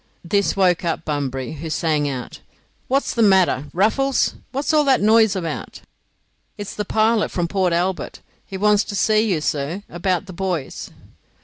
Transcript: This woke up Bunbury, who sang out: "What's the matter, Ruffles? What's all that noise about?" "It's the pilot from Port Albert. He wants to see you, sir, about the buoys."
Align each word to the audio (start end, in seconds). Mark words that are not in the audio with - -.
This 0.25 0.55
woke 0.57 0.83
up 0.83 1.05
Bunbury, 1.05 1.51
who 1.53 1.69
sang 1.69 2.09
out: 2.09 2.39
"What's 2.87 3.13
the 3.13 3.21
matter, 3.21 3.65
Ruffles? 3.71 4.33
What's 4.51 4.73
all 4.73 4.83
that 4.85 4.99
noise 4.99 5.35
about?" 5.35 5.81
"It's 6.57 6.73
the 6.73 6.85
pilot 6.85 7.29
from 7.29 7.47
Port 7.47 7.71
Albert. 7.71 8.19
He 8.43 8.57
wants 8.57 8.83
to 8.85 8.95
see 8.95 9.19
you, 9.31 9.41
sir, 9.41 9.83
about 9.87 10.25
the 10.25 10.33
buoys." 10.33 10.89